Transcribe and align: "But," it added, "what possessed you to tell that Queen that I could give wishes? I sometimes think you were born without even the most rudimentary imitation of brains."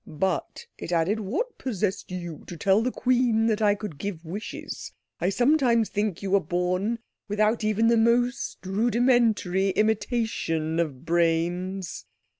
"But," 0.07 0.65
it 0.79 0.91
added, 0.91 1.19
"what 1.19 1.59
possessed 1.59 2.09
you 2.09 2.43
to 2.47 2.57
tell 2.57 2.81
that 2.81 2.95
Queen 2.95 3.45
that 3.45 3.61
I 3.61 3.75
could 3.75 3.99
give 3.99 4.25
wishes? 4.25 4.93
I 5.19 5.29
sometimes 5.29 5.89
think 5.89 6.23
you 6.23 6.31
were 6.31 6.39
born 6.39 6.97
without 7.27 7.63
even 7.63 7.85
the 7.85 7.97
most 7.97 8.65
rudimentary 8.65 9.69
imitation 9.69 10.79
of 10.79 11.05
brains." 11.05 12.07